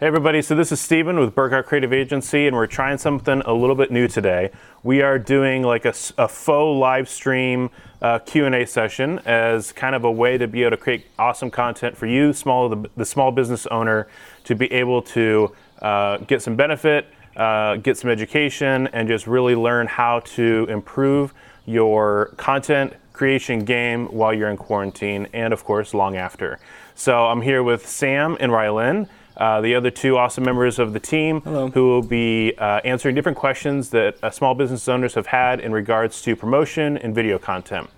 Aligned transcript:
Hey 0.00 0.06
everybody, 0.06 0.40
so 0.40 0.54
this 0.54 0.72
is 0.72 0.80
Steven 0.80 1.20
with 1.20 1.34
Burkhart 1.34 1.66
Creative 1.66 1.92
Agency, 1.92 2.46
and 2.46 2.56
we're 2.56 2.66
trying 2.66 2.96
something 2.96 3.42
a 3.42 3.52
little 3.52 3.76
bit 3.76 3.90
new 3.90 4.08
today. 4.08 4.50
We 4.82 5.02
are 5.02 5.18
doing 5.18 5.62
like 5.62 5.84
a, 5.84 5.92
a 6.16 6.26
faux 6.26 6.80
live 6.80 7.06
stream 7.06 7.68
uh, 8.00 8.20
Q&A 8.20 8.64
session 8.64 9.18
as 9.26 9.72
kind 9.72 9.94
of 9.94 10.04
a 10.04 10.10
way 10.10 10.38
to 10.38 10.48
be 10.48 10.62
able 10.62 10.70
to 10.70 10.76
create 10.78 11.04
awesome 11.18 11.50
content 11.50 11.98
for 11.98 12.06
you, 12.06 12.32
small 12.32 12.70
the, 12.70 12.88
the 12.96 13.04
small 13.04 13.30
business 13.30 13.66
owner, 13.66 14.08
to 14.44 14.54
be 14.54 14.72
able 14.72 15.02
to 15.02 15.54
uh, 15.82 16.16
get 16.16 16.40
some 16.40 16.56
benefit, 16.56 17.06
uh, 17.36 17.76
get 17.76 17.98
some 17.98 18.08
education, 18.08 18.86
and 18.94 19.06
just 19.06 19.26
really 19.26 19.54
learn 19.54 19.86
how 19.86 20.20
to 20.20 20.64
improve 20.70 21.34
your 21.66 22.32
content 22.38 22.94
creation 23.12 23.66
game 23.66 24.06
while 24.06 24.32
you're 24.32 24.48
in 24.48 24.56
quarantine, 24.56 25.28
and 25.34 25.52
of 25.52 25.62
course 25.62 25.92
long 25.92 26.16
after. 26.16 26.58
So 26.94 27.26
I'm 27.26 27.42
here 27.42 27.62
with 27.62 27.86
Sam 27.86 28.38
and 28.40 28.50
Rylan. 28.50 29.06
Uh, 29.40 29.62
the 29.62 29.74
other 29.74 29.90
two 29.90 30.18
awesome 30.18 30.44
members 30.44 30.78
of 30.78 30.92
the 30.92 31.00
team 31.00 31.40
Hello. 31.40 31.68
who 31.70 31.88
will 31.88 32.02
be 32.02 32.52
uh, 32.58 32.80
answering 32.84 33.14
different 33.14 33.38
questions 33.38 33.88
that 33.88 34.22
uh, 34.22 34.30
small 34.30 34.54
business 34.54 34.86
owners 34.86 35.14
have 35.14 35.26
had 35.26 35.60
in 35.60 35.72
regards 35.72 36.20
to 36.22 36.36
promotion 36.36 36.98
and 36.98 37.14
video 37.14 37.38
content. 37.38 37.88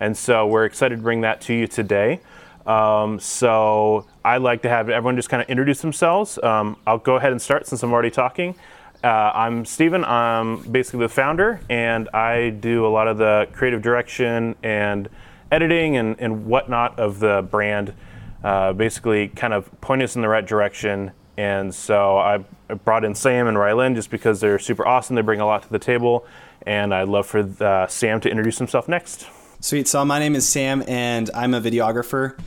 And 0.00 0.16
so 0.16 0.44
we're 0.48 0.64
excited 0.64 0.96
to 0.96 1.02
bring 1.02 1.20
that 1.20 1.40
to 1.42 1.54
you 1.54 1.68
today. 1.68 2.20
Um, 2.66 3.20
so 3.20 4.06
I'd 4.24 4.42
like 4.42 4.62
to 4.62 4.68
have 4.68 4.88
everyone 4.88 5.14
just 5.14 5.30
kind 5.30 5.40
of 5.40 5.48
introduce 5.48 5.80
themselves. 5.80 6.36
Um, 6.42 6.76
I'll 6.84 6.98
go 6.98 7.14
ahead 7.14 7.30
and 7.30 7.40
start 7.40 7.68
since 7.68 7.84
I'm 7.84 7.92
already 7.92 8.10
talking. 8.10 8.56
Uh, 9.02 9.30
I'm 9.32 9.64
Steven. 9.64 10.04
I'm 10.04 10.62
basically 10.62 11.00
the 11.00 11.08
founder, 11.08 11.60
and 11.70 12.08
I 12.08 12.50
do 12.50 12.84
a 12.84 12.88
lot 12.88 13.06
of 13.06 13.18
the 13.18 13.46
creative 13.52 13.82
direction 13.82 14.56
and 14.64 15.08
editing 15.52 15.96
and, 15.96 16.16
and 16.18 16.46
whatnot 16.46 16.98
of 16.98 17.20
the 17.20 17.46
brand 17.48 17.94
uh, 18.42 18.72
basically 18.72 19.28
kind 19.28 19.52
of 19.52 19.80
point 19.80 20.02
us 20.02 20.16
in 20.16 20.22
the 20.22 20.28
right 20.28 20.46
direction. 20.46 21.12
And 21.36 21.74
so 21.74 22.18
I 22.18 22.38
brought 22.84 23.04
in 23.04 23.14
Sam 23.14 23.46
and 23.46 23.56
Rylan 23.56 23.94
just 23.94 24.10
because 24.10 24.40
they're 24.40 24.58
super 24.58 24.86
awesome. 24.86 25.16
They 25.16 25.22
bring 25.22 25.40
a 25.40 25.46
lot 25.46 25.62
to 25.62 25.70
the 25.70 25.78
table. 25.78 26.26
And 26.66 26.92
I'd 26.92 27.08
love 27.08 27.26
for 27.26 27.48
uh, 27.60 27.86
Sam 27.86 28.20
to 28.20 28.28
introduce 28.28 28.58
himself 28.58 28.88
next. 28.88 29.26
Sweet. 29.60 29.88
So 29.88 30.04
my 30.04 30.20
name 30.20 30.36
is 30.36 30.48
Sam, 30.48 30.84
and 30.86 31.30
I'm 31.34 31.52
a 31.52 31.60
videographer. 31.60 32.38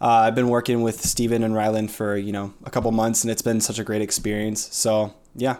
Uh, 0.00 0.06
I've 0.06 0.34
been 0.34 0.48
working 0.48 0.82
with 0.82 1.00
Steven 1.00 1.42
and 1.42 1.54
Rylan 1.54 1.90
for 1.90 2.16
you 2.16 2.32
know 2.32 2.54
a 2.64 2.70
couple 2.70 2.90
months, 2.92 3.24
and 3.24 3.30
it's 3.30 3.42
been 3.42 3.60
such 3.60 3.78
a 3.80 3.84
great 3.84 4.02
experience. 4.02 4.68
So 4.74 5.12
yeah. 5.34 5.56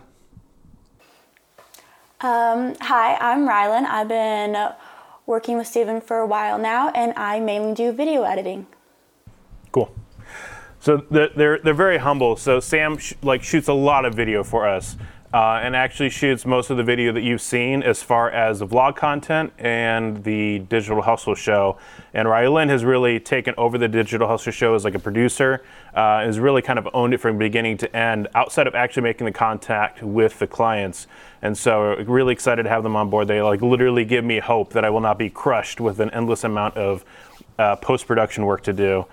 Um, 2.21 2.77
hi, 2.81 3.17
I'm 3.21 3.49
Rylan. 3.49 3.85
I've 3.85 4.09
been 4.09 4.57
working 5.27 5.57
with 5.57 5.67
Steven 5.67 6.01
for 6.01 6.19
a 6.19 6.27
while 6.27 6.57
now, 6.57 6.91
and 6.91 7.13
I 7.17 7.41
mainly 7.41 7.75
do 7.75 7.91
video 7.91 8.23
editing. 8.23 8.67
So 10.83 10.97
they're 11.13 11.29
they're, 11.29 11.59
they're 11.59 11.75
very 11.75 11.99
humble. 11.99 12.35
So 12.37 12.59
Sam 12.59 12.99
sh- 12.99 13.15
like 13.23 13.45
shoots 13.45 13.69
a 13.69 13.73
lot 13.73 14.05
of 14.05 14.15
video 14.15 14.43
for 14.43 14.67
us, 14.67 14.97
uh, 15.33 15.61
and 15.63 15.77
actually 15.77 16.11
shoots 16.11 16.45
most 16.45 16.71
of 16.71 16.77
the 16.77 16.83
video 16.83 17.13
that 17.13 17.21
you've 17.21 17.41
seen 17.41 17.85
as 17.85 18.03
far 18.03 18.29
as 18.29 18.59
the 18.59 18.67
vlog 18.67 18.97
content 18.97 19.53
and 19.61 20.25
the 20.25 20.59
digital 20.59 21.01
hustle 21.01 21.37
show. 21.37 21.79
And 22.15 22.27
Rylan 22.27 22.69
has 22.69 22.85
really 22.85 23.21
taken 23.21 23.55
over 23.57 23.79
the 23.79 23.87
digital 23.87 24.27
hustle 24.27 24.51
show 24.51 24.75
as 24.75 24.85
like 24.85 24.97
a 24.97 24.99
producer, 24.99 25.63
uh, 25.95 26.25
has 26.25 26.41
really 26.41 26.63
kind 26.63 26.81
of 26.81 26.89
owned 26.93 27.15
it 27.15 27.19
from 27.19 27.39
beginning 27.39 27.77
to 27.77 27.97
end, 27.97 28.27
outside 28.35 28.67
of 28.67 28.75
actually 28.75 29.05
making 29.05 29.27
the 29.27 29.33
contact 29.33 30.03
with 30.03 30.41
the 30.41 30.49
clients. 30.49 31.07
And 31.43 31.57
so 31.57 31.95
really 31.95 32.33
excited 32.33 32.65
to 32.65 32.69
have 32.69 32.83
them 32.83 32.97
on 32.97 33.09
board. 33.09 33.29
They 33.29 33.41
like 33.41 33.63
literally 33.63 34.05
give 34.05 34.25
me 34.25 34.41
hope 34.41 34.73
that 34.73 34.85
I 34.85 34.91
will 34.91 35.01
not 35.01 35.17
be 35.17 35.31
crushed 35.31 35.81
with 35.81 36.01
an 36.01 36.11
endless 36.11 36.43
amount 36.43 36.77
of 36.77 37.05
uh, 37.57 37.77
post 37.77 38.09
production 38.09 38.47
work 38.47 38.65
to 38.65 38.73
do 38.73 39.07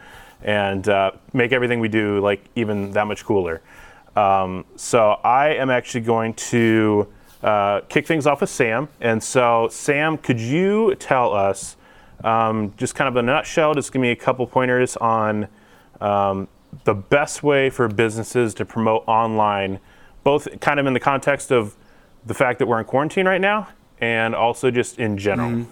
and 0.44 0.88
uh, 0.88 1.12
make 1.34 1.52
everything 1.52 1.80
we 1.80 1.90
do 1.90 2.20
like 2.20 2.44
even 2.56 2.92
that 2.92 3.08
much 3.08 3.26
cooler. 3.26 3.62
Um, 4.16 4.66
so 4.76 5.12
I 5.24 5.50
am 5.50 5.70
actually 5.70 6.02
going 6.02 6.34
to 6.36 7.08
uh, 7.44 7.82
kick 7.82 8.08
things 8.08 8.28
off 8.28 8.42
with 8.42 8.50
Sam. 8.50 8.90
And 9.00 9.22
so 9.24 9.68
Sam, 9.72 10.18
could 10.18 10.40
you 10.40 10.96
tell 10.96 11.34
us 11.34 11.78
um, 12.24 12.74
just 12.78 12.96
kind 12.96 13.08
of 13.08 13.16
a 13.16 13.22
nutshell, 13.22 13.74
just 13.74 13.94
give 13.94 14.02
me 14.02 14.12
a 14.12 14.16
couple 14.16 14.46
pointers 14.46 14.98
on 14.98 15.48
um, 16.02 16.48
the 16.84 16.94
best 16.94 17.44
way 17.44 17.70
for 17.70 17.88
businesses 17.88 18.54
to 18.56 18.66
promote 18.66 19.04
online, 19.08 19.80
both 20.24 20.60
kind 20.60 20.80
of 20.80 20.86
in 20.86 20.94
the 20.94 21.00
context 21.00 21.52
of 21.52 21.76
the 22.26 22.34
fact 22.34 22.60
that 22.60 22.68
we're 22.68 22.80
in 22.80 22.86
quarantine 22.86 23.26
right 23.26 23.42
now, 23.42 23.70
and 24.02 24.36
also 24.36 24.70
just 24.70 25.00
in 25.00 25.18
general. 25.18 25.66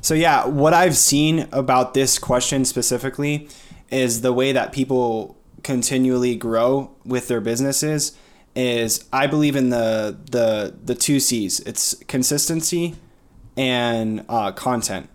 So 0.00 0.14
yeah, 0.14 0.46
what 0.46 0.74
I've 0.74 0.96
seen 0.96 1.46
about 1.52 1.94
this 1.94 2.18
question 2.18 2.64
specifically 2.64 3.48
is 3.90 4.20
the 4.20 4.32
way 4.32 4.52
that 4.52 4.72
people 4.72 5.36
continually 5.62 6.36
grow 6.36 6.90
with 7.04 7.28
their 7.28 7.40
businesses 7.40 8.16
is 8.56 9.04
I 9.12 9.26
believe 9.26 9.56
in 9.56 9.70
the 9.70 10.18
the 10.30 10.74
the 10.82 10.94
two 10.94 11.20
C's. 11.20 11.60
It's 11.60 11.94
consistency 12.08 12.96
and 13.56 14.24
uh, 14.28 14.52
content. 14.52 15.08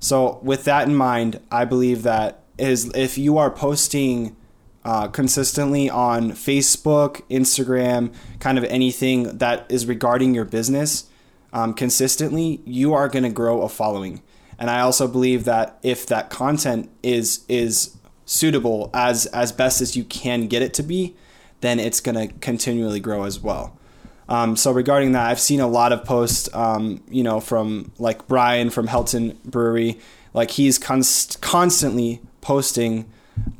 So 0.00 0.40
with 0.42 0.64
that 0.64 0.88
in 0.88 0.94
mind, 0.94 1.40
I 1.50 1.64
believe 1.64 2.02
that 2.02 2.42
is 2.58 2.90
if 2.94 3.18
you 3.18 3.38
are 3.38 3.50
posting 3.50 4.36
uh, 4.84 5.08
consistently 5.08 5.90
on 5.90 6.32
Facebook, 6.32 7.22
Instagram, 7.28 8.14
kind 8.38 8.56
of 8.56 8.64
anything 8.64 9.38
that 9.38 9.66
is 9.68 9.86
regarding 9.86 10.34
your 10.34 10.46
business 10.46 11.04
um, 11.52 11.74
consistently, 11.74 12.62
you 12.64 12.94
are 12.94 13.08
going 13.08 13.24
to 13.24 13.30
grow 13.30 13.62
a 13.62 13.68
following. 13.68 14.22
And 14.58 14.70
I 14.70 14.80
also 14.80 15.06
believe 15.06 15.44
that 15.44 15.78
if 15.82 16.06
that 16.06 16.30
content 16.30 16.90
is 17.02 17.44
is 17.48 17.96
suitable 18.30 18.90
as 18.94 19.26
as 19.26 19.50
best 19.50 19.80
as 19.80 19.96
you 19.96 20.04
can 20.04 20.46
get 20.46 20.62
it 20.62 20.72
to 20.72 20.84
be, 20.84 21.16
then 21.60 21.80
it's 21.80 22.00
going 22.00 22.14
to 22.14 22.32
continually 22.38 23.00
grow 23.00 23.24
as 23.24 23.40
well. 23.40 23.76
Um, 24.28 24.54
so 24.54 24.70
regarding 24.70 25.12
that, 25.12 25.26
I've 25.26 25.40
seen 25.40 25.58
a 25.58 25.66
lot 25.66 25.92
of 25.92 26.04
posts, 26.04 26.48
um, 26.54 27.02
you 27.10 27.24
know, 27.24 27.40
from 27.40 27.90
like 27.98 28.28
Brian 28.28 28.70
from 28.70 28.86
Helton 28.86 29.42
Brewery, 29.44 29.98
like 30.32 30.52
he's 30.52 30.78
const- 30.78 31.40
constantly 31.40 32.20
posting, 32.40 33.10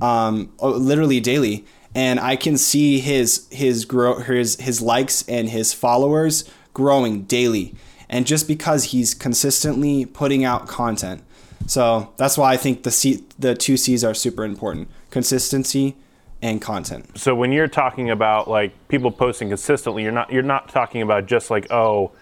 um, 0.00 0.52
literally 0.60 1.18
daily, 1.18 1.64
and 1.92 2.20
I 2.20 2.36
can 2.36 2.56
see 2.56 3.00
his 3.00 3.48
his 3.50 3.84
grow 3.84 4.20
his 4.20 4.54
his 4.60 4.80
likes 4.80 5.24
and 5.28 5.48
his 5.48 5.72
followers 5.72 6.48
growing 6.72 7.22
daily, 7.22 7.74
and 8.08 8.24
just 8.24 8.46
because 8.46 8.84
he's 8.84 9.14
consistently 9.14 10.06
putting 10.06 10.44
out 10.44 10.68
content, 10.68 11.24
so 11.66 12.12
that's 12.16 12.36
why 12.38 12.52
I 12.52 12.56
think 12.56 12.82
the 12.82 12.90
C, 12.90 13.24
the 13.38 13.54
two 13.54 13.76
C's 13.76 14.02
are 14.04 14.14
super 14.14 14.44
important: 14.44 14.88
consistency 15.10 15.96
and 16.42 16.60
content. 16.60 17.18
So 17.18 17.34
when 17.34 17.52
you're 17.52 17.68
talking 17.68 18.10
about 18.10 18.48
like 18.48 18.72
people 18.88 19.10
posting 19.10 19.48
consistently, 19.48 20.02
you're 20.02 20.12
not 20.12 20.32
you're 20.32 20.42
not 20.42 20.68
talking 20.68 21.02
about 21.02 21.26
just 21.26 21.50
like 21.50 21.70
oh, 21.70 22.12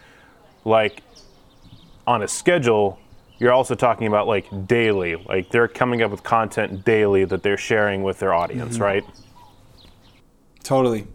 like 0.64 1.02
on 2.06 2.22
a 2.22 2.28
schedule. 2.28 2.98
You're 3.40 3.52
also 3.52 3.76
talking 3.76 4.08
about 4.08 4.26
like 4.26 4.46
daily, 4.66 5.14
like 5.14 5.50
they're 5.50 5.68
coming 5.68 6.02
up 6.02 6.10
with 6.10 6.24
content 6.24 6.84
daily 6.84 7.24
that 7.24 7.44
they're 7.44 7.56
sharing 7.56 8.02
with 8.02 8.18
their 8.18 8.34
audience, 8.34 8.74
Mm-hmm. 8.74 8.82
right? 8.82 9.04
Totally. 10.64 11.06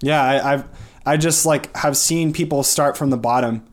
Yeah, 0.00 0.22
I, 0.22 0.54
I've 0.54 0.64
I 1.04 1.16
just 1.18 1.44
like 1.44 1.74
have 1.76 1.96
seen 1.96 2.32
people 2.32 2.62
start 2.62 2.96
from 2.96 3.10
the 3.10 3.16
bottom, 3.18 3.66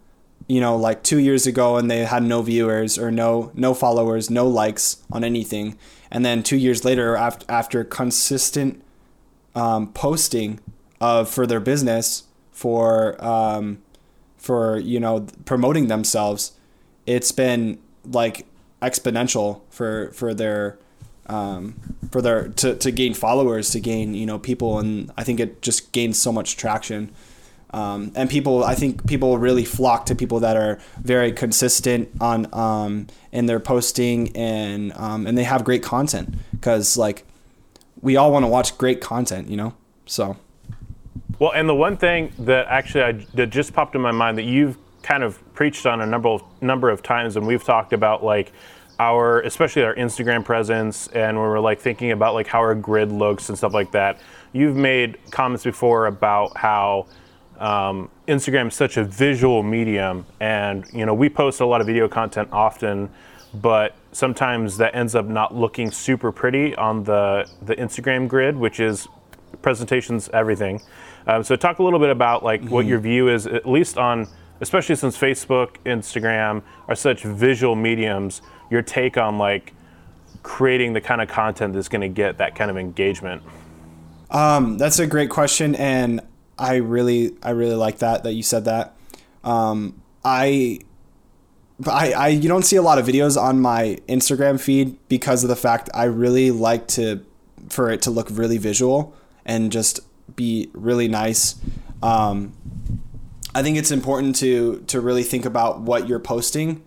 you 0.48 0.62
know, 0.62 0.78
like 0.78 1.04
two 1.04 1.20
years 1.20 1.46
ago, 1.46 1.76
and 1.78 1.92
they 1.92 2.06
had 2.06 2.24
no 2.24 2.42
viewers 2.42 2.98
or 2.98 3.12
no 3.12 3.52
no 3.54 3.74
followers, 3.74 4.30
no 4.30 4.48
likes 4.48 5.04
on 5.12 5.24
anything, 5.24 5.78
and 6.10 6.26
then 6.26 6.42
two 6.42 6.58
years 6.58 6.86
later, 6.86 7.16
after 7.16 7.46
after 7.50 7.84
consistent 7.84 8.82
um, 9.56 9.92
posting 9.92 10.60
of 11.02 11.30
for 11.30 11.46
their 11.46 11.60
business 11.60 12.24
for 12.52 13.24
um, 13.24 13.80
for 14.38 14.80
you 14.80 15.00
know 15.00 15.28
promoting 15.46 15.88
themselves, 15.88 16.54
it's 17.06 17.32
been 17.32 17.78
like 18.06 18.46
exponential 18.82 19.62
for 19.70 20.12
for 20.14 20.34
their 20.34 20.78
um, 21.26 21.76
for 22.12 22.22
their 22.22 22.48
to, 22.50 22.76
to 22.76 22.92
gain 22.92 23.14
followers 23.14 23.70
to 23.72 23.80
gain 23.80 24.14
you 24.14 24.26
know 24.26 24.40
people. 24.40 24.80
And 24.80 25.12
I 25.18 25.24
think 25.24 25.40
it 25.40 25.62
just 25.62 25.92
gains 25.92 26.22
so 26.22 26.32
much 26.32 26.56
traction 26.56 27.14
um, 27.78 28.12
and 28.16 28.30
people 28.30 28.64
I 28.64 28.74
think 28.74 29.08
people 29.08 29.38
really 29.38 29.64
flock 29.64 30.08
to 30.08 30.16
people 30.16 30.40
that 30.40 30.58
are 30.58 30.80
very 31.00 31.32
consistent 31.32 32.10
on 32.20 32.52
um, 32.54 33.08
in 33.32 33.46
their 33.46 33.60
posting 33.60 34.36
and 34.36 34.94
um, 34.96 35.28
and 35.28 35.38
they 35.38 35.44
have 35.44 35.64
great 35.64 35.84
content. 35.84 36.34
Because 36.52 36.98
like 36.98 37.24
we 38.02 38.16
all 38.16 38.32
want 38.32 38.44
to 38.44 38.48
watch 38.48 38.78
great 38.78 39.00
content 39.00 39.50
you 39.50 39.58
know? 39.58 39.74
So. 40.06 40.38
Well, 41.40 41.52
and 41.52 41.70
the 41.70 41.76
one 41.76 41.98
thing 41.98 42.34
that 42.40 42.66
actually 42.68 43.04
I, 43.04 43.12
that 43.36 43.52
just 43.52 43.74
popped 43.74 43.94
in 43.94 44.02
my 44.02 44.12
mind 44.12 44.40
that 44.40 44.46
you've 44.46 44.76
kind 45.04 45.22
of 45.22 45.38
preached 45.54 45.86
on 45.86 46.02
a 46.02 46.06
number 46.06 46.30
of 46.30 46.42
number 46.62 46.90
of 46.90 47.04
times, 47.04 47.36
and 47.36 47.46
we've 47.46 47.64
talked 47.64 47.94
about 47.94 48.24
like 48.24 48.52
our, 49.00 49.42
especially 49.42 49.84
our 49.84 49.94
Instagram 49.94 50.44
presence, 50.44 51.08
and 51.10 51.38
when 51.38 51.48
we're 51.48 51.60
like 51.60 51.80
thinking 51.80 52.12
about 52.12 52.34
like 52.34 52.48
how 52.48 52.60
our 52.60 52.74
grid 52.74 53.12
looks 53.12 53.50
and 53.50 53.58
stuff 53.58 53.74
like 53.76 53.92
that. 53.92 54.20
You've 54.52 54.76
made 54.76 55.20
comments 55.30 55.64
before 55.64 56.08
about 56.08 56.58
how 56.58 57.06
um, 57.60 58.10
Instagram 58.28 58.68
is 58.68 58.76
such 58.76 58.98
a 58.98 59.04
visual 59.04 59.64
medium, 59.64 60.26
and 60.40 60.86
you 60.94 61.06
know 61.06 61.14
we 61.14 61.30
post 61.30 61.60
a 61.62 61.66
lot 61.66 61.82
of 61.82 61.88
video 61.88 62.08
content 62.08 62.50
often, 62.52 63.10
but 63.54 63.96
sometimes 64.12 64.78
that 64.78 64.96
ends 64.96 65.16
up 65.16 65.26
not 65.26 65.56
looking 65.56 65.92
super 65.92 66.32
pretty 66.32 66.76
on 66.76 67.04
the 67.04 67.50
the 67.64 67.76
Instagram 67.76 68.28
grid, 68.28 68.56
which 68.56 68.80
is 68.80 69.08
presentations, 69.62 70.30
everything. 70.34 70.82
Um, 71.26 71.44
so 71.44 71.56
talk 71.56 71.80
a 71.80 71.84
little 71.84 72.00
bit 72.00 72.10
about 72.10 72.44
like 72.44 72.64
what 72.70 72.86
your 72.86 73.00
view 73.00 73.28
is, 73.28 73.48
at 73.48 73.68
least 73.68 73.98
on, 73.98 74.28
especially 74.62 74.96
since 74.96 75.18
Facebook, 75.18 75.76
Instagram 75.86 76.62
are 76.88 76.96
such 76.96 77.24
visual 77.24 77.76
mediums. 77.76 78.42
Your 78.70 78.82
take 78.82 79.18
on 79.18 79.38
like 79.38 79.74
creating 80.44 80.94
the 80.94 81.02
kind 81.02 81.22
of 81.22 81.28
content 81.28 81.74
that's 81.74 81.90
going 81.90 82.02
to 82.02 82.08
get 82.08 82.38
that 82.38 82.56
kind 82.56 82.72
of 82.72 82.78
engagement. 82.78 83.42
Um, 84.30 84.78
that's 84.78 85.00
a 85.00 85.08
great 85.08 85.30
question, 85.30 85.76
and 85.76 86.22
I 86.58 86.76
really, 86.76 87.36
I 87.44 87.52
really 87.52 87.76
like 87.76 88.00
that 88.00 88.24
that 88.24 88.34
you 88.34 88.44
said 88.44 88.66
that. 88.66 88.96
Um, 89.44 90.02
I, 90.24 90.80
I, 91.86 92.14
I, 92.14 92.28
you 92.30 92.50
don't 92.50 92.64
see 92.64 92.76
a 92.76 92.82
lot 92.82 92.98
of 92.98 93.06
videos 93.06 93.40
on 93.42 93.60
my 93.60 94.00
Instagram 94.08 94.60
feed 94.60 94.98
because 95.08 95.44
of 95.44 95.50
the 95.50 95.56
fact 95.56 95.90
I 95.94 96.06
really 96.06 96.52
like 96.52 96.88
to, 96.90 97.24
for 97.70 97.90
it 97.92 98.02
to 98.04 98.12
look 98.12 98.28
really 98.32 98.58
visual 98.58 99.16
and 99.46 99.72
just 99.72 100.00
be 100.36 100.70
really 100.74 101.08
nice. 101.08 101.56
Um, 102.02 102.54
I 103.56 103.64
think 103.64 103.78
it's 103.78 103.92
important 103.92 104.36
to 104.38 104.84
to 104.88 105.02
really 105.02 105.24
think 105.24 105.46
about 105.46 105.82
what 105.82 106.08
you're 106.08 106.20
posting 106.20 106.84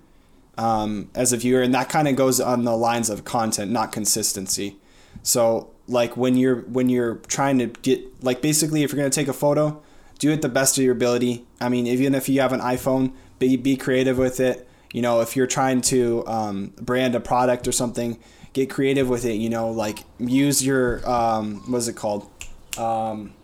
um, 0.56 1.10
as 1.14 1.32
a 1.32 1.36
viewer, 1.36 1.62
and 1.62 1.74
that 1.74 1.88
kind 1.88 2.06
of 2.06 2.14
goes 2.14 2.38
on 2.38 2.64
the 2.64 2.76
lines 2.76 3.10
of 3.10 3.24
content, 3.24 3.72
not 3.72 3.90
consistency. 3.90 4.76
So 5.22 5.69
like 5.90 6.16
when 6.16 6.36
you're 6.36 6.60
when 6.62 6.88
you're 6.88 7.16
trying 7.26 7.58
to 7.58 7.66
get 7.66 8.24
like 8.24 8.40
basically 8.40 8.82
if 8.82 8.92
you're 8.92 8.98
gonna 8.98 9.10
take 9.10 9.28
a 9.28 9.32
photo, 9.32 9.82
do 10.18 10.30
it 10.30 10.42
the 10.42 10.48
best 10.48 10.78
of 10.78 10.84
your 10.84 10.92
ability. 10.92 11.44
I 11.60 11.68
mean, 11.68 11.86
even 11.86 12.14
if 12.14 12.28
you 12.28 12.40
have 12.40 12.52
an 12.52 12.60
iPhone, 12.60 13.12
be 13.38 13.56
be 13.56 13.76
creative 13.76 14.16
with 14.18 14.40
it. 14.40 14.68
You 14.92 15.02
know, 15.02 15.20
if 15.20 15.36
you're 15.36 15.46
trying 15.46 15.82
to 15.82 16.26
um, 16.26 16.72
brand 16.80 17.14
a 17.14 17.20
product 17.20 17.68
or 17.68 17.72
something, 17.72 18.18
get 18.52 18.70
creative 18.70 19.08
with 19.08 19.24
it. 19.24 19.34
You 19.34 19.50
know, 19.50 19.70
like 19.70 20.04
use 20.18 20.64
your 20.64 21.08
um, 21.08 21.62
what's 21.70 21.88
it 21.88 21.96
called? 21.96 22.30
Um, 22.78 23.34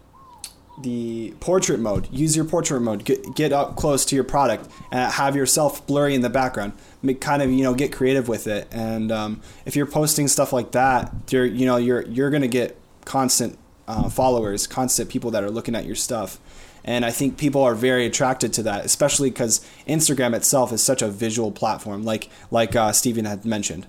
the 0.82 1.34
portrait 1.40 1.80
mode. 1.80 2.08
Use 2.12 2.36
your 2.36 2.44
portrait 2.44 2.80
mode. 2.80 3.04
Get, 3.04 3.34
get 3.34 3.52
up 3.52 3.76
close 3.76 4.04
to 4.06 4.14
your 4.14 4.24
product 4.24 4.70
and 4.90 5.12
have 5.12 5.34
yourself 5.34 5.86
blurry 5.86 6.14
in 6.14 6.20
the 6.20 6.30
background. 6.30 6.74
Make 7.02 7.20
kind 7.20 7.42
of 7.42 7.50
you 7.50 7.62
know 7.62 7.74
get 7.74 7.92
creative 7.92 8.28
with 8.28 8.46
it. 8.46 8.68
And 8.70 9.10
um, 9.10 9.40
if 9.64 9.76
you're 9.76 9.86
posting 9.86 10.28
stuff 10.28 10.52
like 10.52 10.72
that, 10.72 11.12
you're 11.30 11.44
you 11.44 11.66
know 11.66 11.76
you're 11.76 12.02
you're 12.02 12.30
gonna 12.30 12.48
get 12.48 12.78
constant 13.04 13.58
uh, 13.88 14.08
followers, 14.08 14.66
constant 14.66 15.08
people 15.08 15.30
that 15.30 15.42
are 15.42 15.50
looking 15.50 15.74
at 15.74 15.86
your 15.86 15.96
stuff. 15.96 16.38
And 16.84 17.04
I 17.04 17.10
think 17.10 17.36
people 17.36 17.62
are 17.62 17.74
very 17.74 18.06
attracted 18.06 18.52
to 18.54 18.62
that, 18.64 18.84
especially 18.84 19.30
because 19.30 19.66
Instagram 19.88 20.36
itself 20.36 20.72
is 20.72 20.82
such 20.82 21.02
a 21.02 21.08
visual 21.08 21.50
platform, 21.50 22.04
like 22.04 22.28
like 22.50 22.76
uh, 22.76 22.92
Steven 22.92 23.24
had 23.24 23.44
mentioned. 23.44 23.86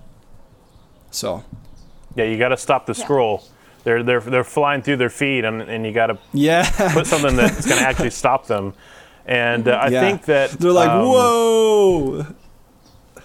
So 1.10 1.44
Yeah, 2.16 2.24
you 2.24 2.38
got 2.38 2.48
to 2.48 2.56
stop 2.56 2.86
the 2.86 2.94
scroll. 2.94 3.44
They're 3.88 4.02
they're 4.02 4.20
they're 4.20 4.44
flying 4.44 4.82
through 4.82 4.98
their 4.98 5.08
feed, 5.08 5.46
and, 5.46 5.62
and 5.62 5.86
you 5.86 5.92
got 5.92 6.08
to 6.08 6.18
yeah, 6.34 6.92
put 6.92 7.06
something 7.06 7.34
that's 7.34 7.64
going 7.64 7.78
to 7.82 7.88
actually 7.88 8.10
stop 8.10 8.46
them. 8.46 8.74
And 9.24 9.66
uh, 9.66 9.70
I 9.70 9.88
yeah. 9.88 10.00
think 10.02 10.26
that 10.26 10.50
they're 10.50 10.72
like, 10.72 10.90
um, 10.90 11.06
whoa. 11.06 12.26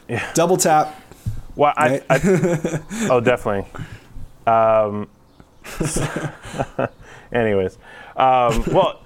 Yeah. 0.08 0.32
Double 0.34 0.56
tap. 0.56 0.98
Well, 1.58 1.74
I, 1.76 1.90
Right? 1.90 2.04
I, 2.10 2.80
oh, 3.10 3.20
definitely. 3.20 3.70
Um, 4.48 5.10
anyways, 7.34 7.78
um, 8.16 8.64
well, 8.72 9.02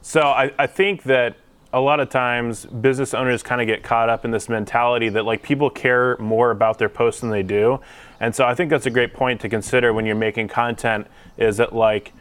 so 0.00 0.20
I, 0.20 0.52
I 0.60 0.68
think 0.68 1.02
that 1.04 1.36
a 1.72 1.80
lot 1.80 1.98
of 1.98 2.08
times 2.08 2.66
business 2.66 3.14
owners 3.14 3.42
kind 3.42 3.60
of 3.60 3.66
get 3.66 3.82
caught 3.82 4.08
up 4.08 4.24
in 4.24 4.30
this 4.30 4.48
mentality 4.48 5.08
that 5.08 5.24
like 5.24 5.42
people 5.42 5.70
care 5.70 6.16
more 6.18 6.52
about 6.52 6.78
their 6.78 6.88
posts 6.88 7.20
than 7.20 7.30
they 7.30 7.42
do, 7.42 7.80
and 8.24 8.34
so 8.34 8.46
I 8.46 8.54
think 8.54 8.70
that's 8.70 8.86
a 8.86 8.90
great 8.90 9.12
point 9.12 9.42
to 9.42 9.50
consider 9.50 9.92
when 9.92 10.06
you're 10.06 10.16
making 10.16 10.48
content. 10.48 11.08
Is 11.36 11.58
that 11.58 11.74
like 11.74 12.14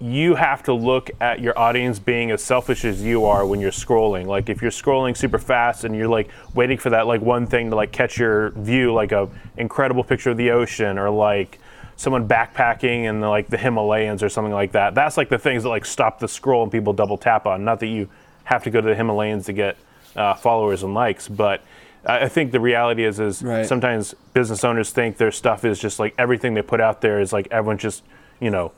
you 0.00 0.34
have 0.34 0.64
to 0.64 0.72
look 0.72 1.08
at 1.20 1.38
your 1.38 1.56
audience 1.56 2.00
being 2.00 2.32
as 2.32 2.42
selfish 2.42 2.84
as 2.84 3.00
you 3.00 3.24
are 3.26 3.46
when 3.46 3.60
you're 3.60 3.70
scrolling. 3.70 4.26
Like 4.26 4.48
if 4.48 4.60
you're 4.60 4.72
scrolling 4.72 5.16
super 5.16 5.38
fast 5.38 5.84
and 5.84 5.94
you're 5.94 6.08
like 6.08 6.30
waiting 6.52 6.78
for 6.78 6.90
that 6.90 7.06
like 7.06 7.20
one 7.20 7.46
thing 7.46 7.70
to 7.70 7.76
like 7.76 7.92
catch 7.92 8.18
your 8.18 8.50
view, 8.50 8.92
like 8.92 9.12
a 9.12 9.28
incredible 9.56 10.02
picture 10.02 10.30
of 10.30 10.36
the 10.36 10.50
ocean 10.50 10.98
or 10.98 11.10
like 11.10 11.60
someone 11.94 12.26
backpacking 12.26 13.04
in 13.04 13.20
the, 13.20 13.28
like 13.28 13.46
the 13.46 13.56
Himalayas 13.56 14.24
or 14.24 14.28
something 14.28 14.52
like 14.52 14.72
that. 14.72 14.96
That's 14.96 15.16
like 15.16 15.28
the 15.28 15.38
things 15.38 15.62
that 15.62 15.68
like 15.68 15.84
stop 15.84 16.18
the 16.18 16.26
scroll 16.26 16.64
and 16.64 16.72
people 16.72 16.92
double 16.92 17.18
tap 17.18 17.46
on. 17.46 17.64
Not 17.64 17.78
that 17.78 17.86
you 17.86 18.08
have 18.42 18.64
to 18.64 18.70
go 18.70 18.80
to 18.80 18.88
the 18.88 18.96
Himalayas 18.96 19.46
to 19.46 19.52
get 19.52 19.76
uh, 20.16 20.34
followers 20.34 20.82
and 20.82 20.92
likes, 20.92 21.28
but 21.28 21.62
I 22.06 22.28
think 22.28 22.52
the 22.52 22.60
reality 22.60 23.04
is 23.04 23.18
is 23.20 23.42
Right. 23.42 23.66
sometimes 23.66 24.14
business 24.32 24.64
owners 24.64 24.90
think 24.90 25.16
their 25.16 25.32
stuff 25.32 25.64
is 25.64 25.78
just 25.78 25.98
like 25.98 26.14
everything 26.18 26.54
they 26.54 26.62
put 26.62 26.80
out 26.80 27.00
there 27.00 27.20
is 27.20 27.32
like 27.32 27.48
everyone 27.50 27.78
just 27.78 28.02
you 28.40 28.50
know 28.50 28.72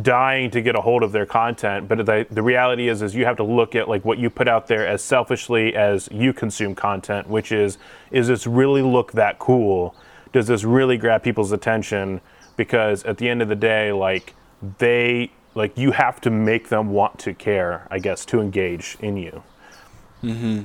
dying 0.00 0.50
to 0.50 0.60
get 0.60 0.74
a 0.74 0.80
hold 0.80 1.04
of 1.04 1.12
their 1.12 1.24
content. 1.24 1.88
But 1.88 2.04
the, 2.04 2.26
the 2.30 2.42
reality 2.42 2.88
is 2.88 3.00
is 3.00 3.14
you 3.14 3.24
have 3.24 3.36
to 3.36 3.44
look 3.44 3.74
at 3.74 3.88
like 3.88 4.04
what 4.04 4.18
you 4.18 4.28
put 4.28 4.48
out 4.48 4.66
there 4.66 4.86
as 4.86 5.02
selfishly 5.02 5.74
as 5.74 6.08
you 6.10 6.32
consume 6.32 6.74
content 6.74 7.28
which 7.28 7.52
is 7.52 7.78
is 8.10 8.28
this 8.28 8.46
really 8.46 8.82
look 8.82 9.12
that 9.12 9.38
cool? 9.38 9.94
Does 10.32 10.46
this 10.46 10.64
really 10.64 10.96
grab 10.96 11.22
people's 11.22 11.52
attention? 11.52 12.20
Because 12.56 13.04
at 13.04 13.18
the 13.18 13.28
end 13.28 13.40
of 13.40 13.48
the 13.48 13.54
day 13.56 13.92
like 13.92 14.34
they 14.78 15.30
like 15.54 15.76
you 15.76 15.92
have 15.92 16.20
to 16.20 16.30
make 16.30 16.68
them 16.68 16.90
want 16.90 17.18
to 17.18 17.34
care 17.34 17.86
i 17.90 17.98
guess 17.98 18.24
to 18.24 18.40
engage 18.40 18.96
in 19.00 19.16
you 19.16 19.42
mm-hmm. 20.22 20.62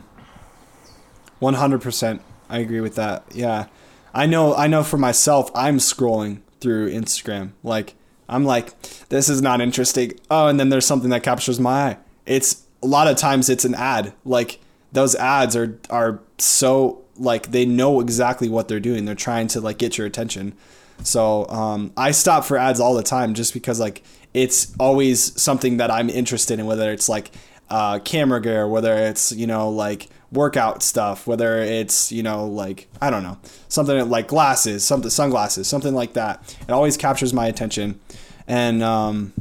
One 1.39 1.55
hundred 1.55 1.81
percent. 1.81 2.21
I 2.49 2.59
agree 2.59 2.81
with 2.81 2.95
that. 2.95 3.23
Yeah, 3.33 3.67
I 4.13 4.25
know. 4.25 4.55
I 4.55 4.67
know 4.67 4.83
for 4.83 4.97
myself. 4.97 5.51
I'm 5.53 5.77
scrolling 5.77 6.41
through 6.59 6.91
Instagram. 6.91 7.51
Like 7.63 7.95
I'm 8.29 8.43
like, 8.45 8.79
this 9.09 9.29
is 9.29 9.41
not 9.41 9.61
interesting. 9.61 10.13
Oh, 10.29 10.47
and 10.47 10.59
then 10.59 10.69
there's 10.69 10.85
something 10.85 11.09
that 11.11 11.23
captures 11.23 11.59
my 11.59 11.71
eye. 11.71 11.97
It's 12.25 12.63
a 12.83 12.87
lot 12.87 13.07
of 13.07 13.17
times 13.17 13.49
it's 13.49 13.65
an 13.65 13.75
ad. 13.75 14.13
Like 14.25 14.59
those 14.91 15.15
ads 15.15 15.55
are 15.55 15.79
are 15.89 16.19
so 16.37 17.03
like 17.17 17.51
they 17.51 17.65
know 17.65 17.99
exactly 17.99 18.49
what 18.49 18.67
they're 18.67 18.79
doing. 18.79 19.05
They're 19.05 19.15
trying 19.15 19.47
to 19.49 19.61
like 19.61 19.77
get 19.77 19.97
your 19.97 20.07
attention. 20.07 20.55
So 21.03 21.47
um, 21.49 21.91
I 21.95 22.11
stop 22.11 22.43
for 22.45 22.57
ads 22.57 22.79
all 22.79 22.95
the 22.95 23.03
time 23.03 23.33
just 23.33 23.53
because 23.53 23.79
like 23.79 24.03
it's 24.33 24.75
always 24.79 25.39
something 25.39 25.77
that 25.77 25.91
I'm 25.91 26.09
interested 26.09 26.59
in, 26.59 26.65
whether 26.65 26.91
it's 26.91 27.07
like 27.07 27.31
uh, 27.69 27.99
camera 27.99 28.41
gear, 28.41 28.67
whether 28.67 28.95
it's 28.95 29.31
you 29.31 29.47
know 29.47 29.69
like 29.69 30.07
workout 30.31 30.83
stuff, 30.83 31.25
whether 31.25 31.59
it's 31.59 32.11
you 32.11 32.23
know 32.23 32.45
like 32.45 32.87
I 33.01 33.09
don't 33.09 33.23
know 33.23 33.37
something 33.67 34.09
like 34.09 34.27
glasses, 34.27 34.83
something 34.83 35.09
sunglasses, 35.09 35.67
something 35.67 35.93
like 35.93 36.13
that. 36.13 36.55
It 36.61 36.71
always 36.71 36.97
captures 36.97 37.33
my 37.33 37.47
attention, 37.47 37.99
and 38.47 38.83
um, 38.83 39.33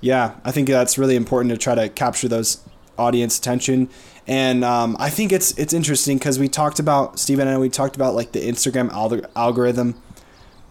yeah, 0.00 0.34
I 0.44 0.50
think 0.50 0.68
that's 0.68 0.98
really 0.98 1.16
important 1.16 1.52
to 1.52 1.58
try 1.58 1.74
to 1.74 1.88
capture 1.88 2.28
those 2.28 2.62
audience 2.98 3.38
attention. 3.38 3.88
And 4.26 4.64
um, 4.64 4.96
I 5.00 5.10
think 5.10 5.32
it's 5.32 5.56
it's 5.58 5.72
interesting 5.72 6.18
because 6.18 6.38
we 6.38 6.48
talked 6.48 6.78
about 6.78 7.18
Steven 7.18 7.48
and 7.48 7.60
we 7.60 7.68
talked 7.68 7.96
about 7.96 8.14
like 8.14 8.32
the 8.32 8.40
Instagram 8.40 8.90
alg- 8.90 9.26
algorithm 9.34 10.00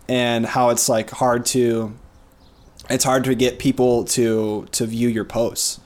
and 0.08 0.46
how 0.46 0.70
it's 0.70 0.88
like 0.88 1.10
hard 1.10 1.46
to 1.48 1.93
it's 2.89 3.03
hard 3.03 3.24
to 3.25 3.36
get 3.36 3.60
people 3.60 4.03
to 4.05 4.67
to 4.72 4.86
view 4.86 5.08
your 5.08 5.25
posts 5.25 5.79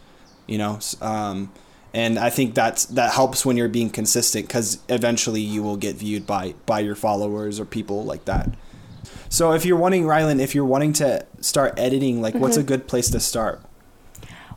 you 0.47 0.57
know 0.57 0.79
um, 1.01 1.51
and 1.95 2.19
i 2.19 2.29
think 2.29 2.53
that's 2.53 2.85
that 2.85 3.13
helps 3.13 3.45
when 3.45 3.57
you're 3.57 3.69
being 3.69 3.89
consistent 3.89 4.45
because 4.45 4.79
eventually 4.89 5.41
you 5.41 5.63
will 5.63 5.77
get 5.77 5.95
viewed 5.95 6.27
by 6.27 6.53
by 6.65 6.79
your 6.79 6.93
followers 6.93 7.59
or 7.59 7.65
people 7.65 8.03
like 8.03 8.25
that 8.25 8.49
so 9.29 9.53
if 9.53 9.65
you're 9.65 9.77
wanting 9.77 10.03
rylan 10.03 10.39
if 10.39 10.53
you're 10.53 10.65
wanting 10.65 10.93
to 10.93 11.25
start 11.39 11.73
editing 11.77 12.21
like 12.21 12.35
what's 12.35 12.57
a 12.57 12.59
mm-hmm. 12.59 12.67
good 12.67 12.87
place 12.87 13.09
to 13.09 13.19
start 13.19 13.61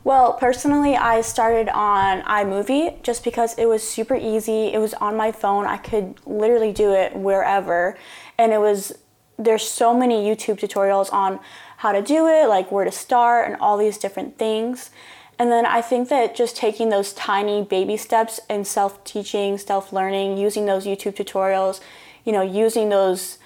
Well, 0.05 0.33
personally, 0.33 0.95
I 0.95 1.21
started 1.21 1.67
on 1.69 2.21
iMovie 2.21 3.03
just 3.03 3.21
because 3.23 3.53
it 3.57 3.67
was 3.67 3.83
super 3.83 4.15
easy. 4.15 4.73
It 4.73 4.79
was 4.79 4.93
on 4.95 5.17
my 5.17 5.31
phone. 5.31 5.67
I 5.67 5.75
could 5.77 6.15
literally 6.25 6.71
do 6.71 6.93
it 6.93 7.13
wherever. 7.15 7.97
And 8.37 8.53
it 8.53 8.59
was, 8.59 8.93
there's 9.37 9.69
so 9.69 9.93
many 9.93 10.23
YouTube 10.23 10.57
tutorials 10.57 11.11
on 11.11 11.39
how 11.77 11.91
to 11.91 12.01
do 12.01 12.27
it, 12.27 12.47
like 12.47 12.71
where 12.71 12.85
to 12.85 12.91
start, 12.91 13.49
and 13.49 13.57
all 13.59 13.77
these 13.77 13.97
different 13.97 14.37
things. 14.37 14.89
And 15.39 15.49
then 15.49 15.65
I 15.65 15.81
think 15.81 16.09
that 16.09 16.35
just 16.35 16.57
taking 16.57 16.89
those 16.89 17.13
tiny 17.13 17.63
baby 17.63 17.95
steps 17.95 18.41
and 18.49 18.67
self 18.67 19.01
teaching, 19.05 19.57
self 19.57 19.93
learning, 19.93 20.37
using 20.37 20.65
those 20.65 20.85
YouTube 20.85 21.15
tutorials, 21.15 21.79
you 22.25 22.33
know, 22.33 22.41
using 22.41 22.89
those 22.89 23.39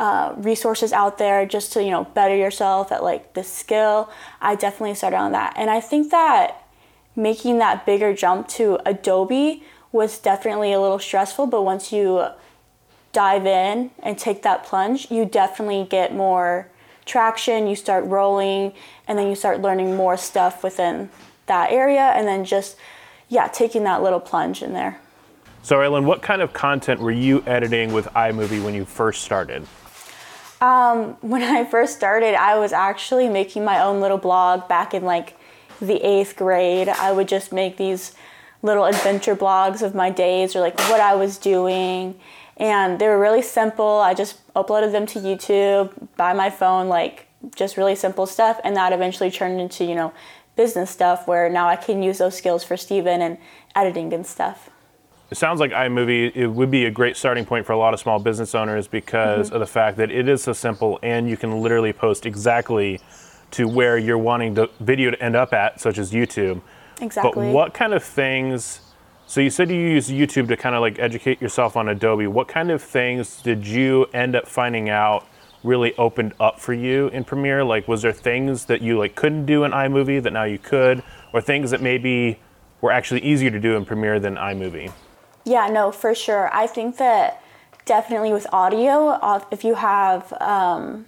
uh, 0.00 0.32
resources 0.38 0.94
out 0.94 1.18
there 1.18 1.44
just 1.44 1.74
to 1.74 1.84
you 1.84 1.90
know 1.90 2.04
better 2.04 2.34
yourself 2.34 2.90
at 2.90 3.04
like 3.04 3.34
this 3.34 3.52
skill 3.52 4.10
i 4.40 4.54
definitely 4.54 4.94
started 4.94 5.18
on 5.18 5.32
that. 5.32 5.52
And 5.56 5.68
i 5.68 5.78
think 5.78 6.10
that 6.10 6.66
making 7.14 7.58
that 7.58 7.84
bigger 7.84 8.14
jump 8.14 8.48
to 8.48 8.78
adobe 8.86 9.62
was 9.92 10.18
definitely 10.18 10.72
a 10.72 10.80
little 10.80 10.98
stressful 10.98 11.46
but 11.48 11.62
once 11.62 11.92
you 11.92 12.24
dive 13.12 13.44
in 13.44 13.90
and 14.02 14.16
take 14.16 14.40
that 14.42 14.64
plunge 14.64 15.10
you 15.10 15.26
definitely 15.26 15.86
get 15.90 16.14
more 16.14 16.68
traction 17.04 17.66
you 17.66 17.76
start 17.76 18.02
rolling 18.06 18.72
and 19.06 19.18
then 19.18 19.26
you 19.26 19.34
start 19.34 19.60
learning 19.60 19.96
more 19.96 20.16
stuff 20.16 20.64
within 20.64 21.10
that 21.50 21.70
area 21.70 22.12
and 22.16 22.26
then 22.26 22.44
just 22.44 22.76
yeah 23.28 23.46
taking 23.48 23.84
that 23.84 24.02
little 24.02 24.20
plunge 24.20 24.62
in 24.62 24.72
there 24.72 25.00
so 25.62 25.76
Raylan, 25.76 26.04
what 26.04 26.22
kind 26.22 26.40
of 26.40 26.52
content 26.52 27.00
were 27.00 27.10
you 27.10 27.42
editing 27.46 27.92
with 27.92 28.06
iMovie 28.06 28.64
when 28.64 28.74
you 28.74 28.86
first 28.86 29.22
started? 29.22 29.66
Um, 30.60 31.16
when 31.20 31.42
I 31.42 31.64
first 31.64 31.96
started, 31.96 32.34
I 32.34 32.58
was 32.58 32.72
actually 32.72 33.28
making 33.28 33.64
my 33.64 33.82
own 33.82 34.00
little 34.00 34.18
blog 34.18 34.68
back 34.68 34.94
in 34.94 35.04
like 35.04 35.36
the 35.80 35.96
eighth 35.96 36.36
grade. 36.36 36.88
I 36.88 37.12
would 37.12 37.28
just 37.28 37.52
make 37.52 37.76
these 37.76 38.14
little 38.62 38.84
adventure 38.84 39.36
blogs 39.36 39.82
of 39.82 39.94
my 39.94 40.10
days 40.10 40.56
or 40.56 40.60
like 40.60 40.78
what 40.88 41.00
I 41.00 41.14
was 41.14 41.36
doing. 41.36 42.18
And 42.56 42.98
they 42.98 43.08
were 43.08 43.18
really 43.18 43.42
simple. 43.42 44.00
I 44.00 44.14
just 44.14 44.36
uploaded 44.54 44.92
them 44.92 45.06
to 45.06 45.18
YouTube 45.18 46.08
by 46.16 46.32
my 46.32 46.50
phone, 46.50 46.88
like 46.88 47.26
just 47.54 47.76
really 47.76 47.94
simple 47.94 48.26
stuff. 48.26 48.60
And 48.64 48.76
that 48.76 48.92
eventually 48.92 49.30
turned 49.30 49.60
into, 49.60 49.84
you 49.84 49.94
know, 49.94 50.12
business 50.60 50.90
stuff 50.90 51.26
where 51.26 51.48
now 51.48 51.66
I 51.66 51.76
can 51.76 52.02
use 52.02 52.18
those 52.18 52.36
skills 52.36 52.62
for 52.62 52.76
Steven 52.76 53.22
and 53.22 53.38
editing 53.74 54.12
and 54.12 54.26
stuff. 54.26 54.68
It 55.30 55.38
sounds 55.38 55.58
like 55.58 55.70
iMovie 55.70 56.36
it 56.36 56.48
would 56.48 56.70
be 56.70 56.84
a 56.84 56.90
great 56.90 57.16
starting 57.16 57.46
point 57.46 57.64
for 57.64 57.72
a 57.72 57.78
lot 57.78 57.94
of 57.94 58.00
small 58.00 58.18
business 58.18 58.54
owners 58.54 58.86
because 58.86 59.46
mm-hmm. 59.46 59.54
of 59.54 59.60
the 59.60 59.66
fact 59.66 59.96
that 59.96 60.10
it 60.10 60.28
is 60.28 60.42
so 60.42 60.52
simple 60.52 60.98
and 61.02 61.30
you 61.30 61.38
can 61.38 61.62
literally 61.62 61.94
post 61.94 62.26
exactly 62.26 63.00
to 63.52 63.66
where 63.66 63.96
you're 63.96 64.18
wanting 64.18 64.52
the 64.52 64.68
video 64.80 65.10
to 65.10 65.22
end 65.22 65.34
up 65.34 65.54
at, 65.54 65.80
such 65.80 65.96
as 65.96 66.12
YouTube. 66.12 66.60
Exactly. 67.00 67.46
But 67.46 67.54
what 67.54 67.72
kind 67.72 67.94
of 67.94 68.04
things? 68.04 68.82
So 69.26 69.40
you 69.40 69.48
said 69.48 69.70
you 69.70 69.78
use 69.78 70.10
YouTube 70.10 70.48
to 70.48 70.58
kind 70.58 70.74
of 70.74 70.82
like 70.82 70.98
educate 70.98 71.40
yourself 71.40 71.74
on 71.74 71.88
Adobe. 71.88 72.26
What 72.26 72.48
kind 72.48 72.70
of 72.70 72.82
things 72.82 73.40
did 73.40 73.66
you 73.66 74.04
end 74.12 74.36
up 74.36 74.46
finding 74.46 74.90
out 74.90 75.26
really 75.62 75.94
opened 75.96 76.34
up 76.40 76.58
for 76.60 76.72
you 76.72 77.08
in 77.08 77.24
Premiere? 77.24 77.64
Like, 77.64 77.88
was 77.88 78.02
there 78.02 78.12
things 78.12 78.66
that 78.66 78.82
you 78.82 78.98
like 78.98 79.14
couldn't 79.14 79.46
do 79.46 79.64
in 79.64 79.72
iMovie 79.72 80.22
that 80.22 80.32
now 80.32 80.44
you 80.44 80.58
could, 80.58 81.02
or 81.32 81.40
things 81.40 81.70
that 81.70 81.80
maybe 81.82 82.38
were 82.80 82.92
actually 82.92 83.22
easier 83.22 83.50
to 83.50 83.60
do 83.60 83.76
in 83.76 83.84
Premiere 83.84 84.20
than 84.20 84.36
iMovie? 84.36 84.92
Yeah, 85.44 85.68
no, 85.68 85.90
for 85.90 86.14
sure. 86.14 86.54
I 86.54 86.66
think 86.66 86.96
that 86.98 87.42
definitely 87.84 88.32
with 88.32 88.46
audio, 88.52 89.08
uh, 89.08 89.44
if 89.50 89.64
you 89.64 89.74
have 89.74 90.32
um, 90.40 91.06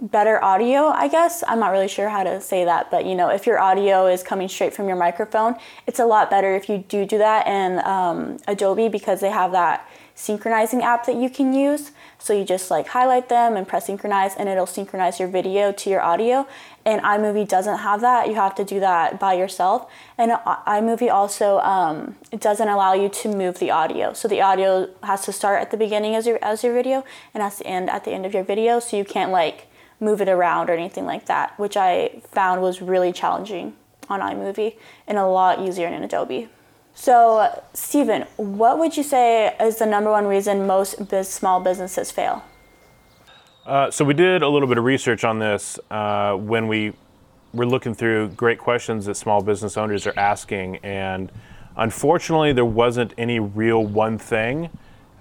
better 0.00 0.42
audio, 0.42 0.86
I 0.88 1.08
guess. 1.08 1.42
I'm 1.46 1.58
not 1.58 1.70
really 1.70 1.88
sure 1.88 2.08
how 2.08 2.22
to 2.22 2.40
say 2.40 2.64
that, 2.64 2.90
but 2.90 3.04
you 3.04 3.14
know, 3.14 3.28
if 3.28 3.46
your 3.46 3.58
audio 3.58 4.06
is 4.06 4.22
coming 4.22 4.48
straight 4.48 4.72
from 4.72 4.86
your 4.86 4.96
microphone, 4.96 5.56
it's 5.86 5.98
a 5.98 6.04
lot 6.04 6.30
better 6.30 6.54
if 6.54 6.68
you 6.68 6.78
do 6.78 7.04
do 7.04 7.18
that 7.18 7.46
in 7.46 7.84
um, 7.84 8.38
Adobe 8.46 8.88
because 8.88 9.20
they 9.20 9.30
have 9.30 9.52
that 9.52 9.88
synchronizing 10.18 10.82
app 10.82 11.06
that 11.06 11.14
you 11.14 11.30
can 11.30 11.54
use. 11.54 11.92
So 12.18 12.32
you 12.32 12.44
just 12.44 12.72
like 12.72 12.88
highlight 12.88 13.28
them 13.28 13.56
and 13.56 13.66
press 13.66 13.86
synchronize, 13.86 14.34
and 14.34 14.48
it'll 14.48 14.66
synchronize 14.66 15.20
your 15.20 15.28
video 15.28 15.70
to 15.70 15.90
your 15.90 16.02
audio. 16.02 16.46
And 16.84 17.00
iMovie 17.02 17.46
doesn't 17.46 17.78
have 17.78 18.00
that. 18.00 18.26
You 18.26 18.34
have 18.34 18.54
to 18.56 18.64
do 18.64 18.80
that 18.80 19.20
by 19.20 19.34
yourself. 19.34 19.88
And 20.16 20.32
iMovie 20.32 21.12
also 21.12 21.60
um, 21.60 22.16
it 22.32 22.40
doesn't 22.40 22.66
allow 22.66 22.94
you 22.94 23.08
to 23.08 23.28
move 23.28 23.60
the 23.60 23.70
audio. 23.70 24.12
So 24.12 24.26
the 24.26 24.42
audio 24.42 24.88
has 25.04 25.24
to 25.26 25.32
start 25.32 25.62
at 25.62 25.70
the 25.70 25.76
beginning 25.76 26.16
as 26.16 26.26
your 26.26 26.38
as 26.42 26.64
your 26.64 26.74
video 26.74 27.04
and 27.32 27.42
has 27.42 27.58
to 27.58 27.66
end 27.66 27.88
at 27.88 28.04
the 28.04 28.10
end 28.10 28.26
of 28.26 28.34
your 28.34 28.44
video. 28.44 28.80
So 28.80 28.96
you 28.96 29.04
can't 29.04 29.30
like 29.30 29.68
move 30.00 30.20
it 30.20 30.28
around 30.28 30.68
or 30.68 30.72
anything 30.72 31.06
like 31.06 31.26
that, 31.26 31.56
which 31.58 31.76
I 31.76 32.20
found 32.32 32.60
was 32.60 32.82
really 32.82 33.12
challenging 33.12 33.74
on 34.08 34.20
iMovie 34.20 34.74
and 35.06 35.16
a 35.16 35.26
lot 35.26 35.60
easier 35.60 35.86
in 35.86 36.02
Adobe. 36.02 36.48
So, 37.00 37.62
Steven, 37.74 38.22
what 38.36 38.80
would 38.80 38.96
you 38.96 39.04
say 39.04 39.54
is 39.60 39.78
the 39.78 39.86
number 39.86 40.10
one 40.10 40.26
reason 40.26 40.66
most 40.66 41.08
biz- 41.08 41.28
small 41.28 41.60
businesses 41.60 42.10
fail? 42.10 42.42
Uh, 43.64 43.88
so, 43.88 44.04
we 44.04 44.14
did 44.14 44.42
a 44.42 44.48
little 44.48 44.66
bit 44.66 44.78
of 44.78 44.84
research 44.84 45.22
on 45.22 45.38
this 45.38 45.78
uh, 45.92 46.34
when 46.34 46.66
we 46.66 46.92
were 47.54 47.66
looking 47.66 47.94
through 47.94 48.30
great 48.30 48.58
questions 48.58 49.06
that 49.06 49.14
small 49.14 49.40
business 49.40 49.76
owners 49.76 50.08
are 50.08 50.18
asking. 50.18 50.78
And 50.78 51.30
unfortunately, 51.76 52.52
there 52.52 52.64
wasn't 52.64 53.14
any 53.16 53.38
real 53.38 53.84
one 53.84 54.18
thing. 54.18 54.68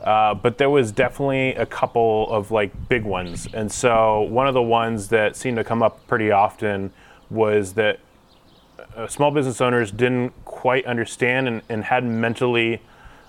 Uh, 0.01 0.33
but 0.33 0.57
there 0.57 0.71
was 0.71 0.91
definitely 0.91 1.53
a 1.55 1.65
couple 1.67 2.27
of 2.31 2.49
like 2.49 2.71
big 2.89 3.03
ones. 3.03 3.47
And 3.53 3.71
so 3.71 4.21
one 4.21 4.47
of 4.47 4.55
the 4.55 4.63
ones 4.63 5.09
that 5.09 5.35
seemed 5.35 5.57
to 5.57 5.63
come 5.63 5.83
up 5.83 6.07
pretty 6.07 6.31
often 6.31 6.91
was 7.29 7.73
that 7.73 7.99
uh, 8.95 9.07
small 9.07 9.29
business 9.29 9.61
owners 9.61 9.91
didn't 9.91 10.33
quite 10.67 10.85
understand 10.85 11.47
and, 11.47 11.61
and 11.69 11.81
hadn't 11.85 12.19
mentally, 12.19 12.81